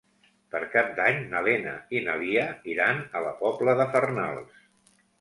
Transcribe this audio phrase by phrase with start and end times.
[0.53, 4.61] Per Cap d'Any na Lena i na Lia iran a la Pobla de Farnals.